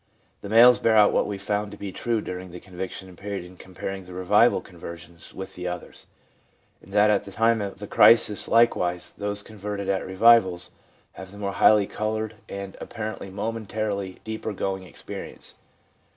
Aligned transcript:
The 0.41 0.49
males 0.49 0.79
bear 0.79 0.95
out 0.97 1.13
what 1.13 1.27
we 1.27 1.37
found 1.37 1.69
to 1.69 1.77
be 1.77 1.91
true 1.91 2.21
during 2.21 2.49
the 2.49 2.59
conviction 2.59 3.15
period 3.15 3.45
in 3.45 3.55
comparing 3.55 4.05
the 4.05 4.15
revival 4.15 4.59
conversions 4.59 5.31
with 5.31 5.53
the 5.53 5.67
others, 5.67 6.07
in 6.81 6.89
that 6.89 7.11
at 7.11 7.23
the 7.25 7.31
time 7.31 7.61
of 7.61 7.77
the 7.77 7.85
crisis 7.85 8.47
likewise 8.47 9.11
those 9.11 9.43
converted 9.43 9.89
at 9.89 10.03
revivals 10.03 10.71
have 11.11 11.31
the 11.31 11.37
more 11.37 11.53
highly 11.53 11.85
coloured 11.85 12.33
and, 12.49 12.77
apparently, 12.81 13.29
momentarily 13.29 14.17
deeper 14.23 14.53
going 14.53 14.81
experience. 14.85 15.53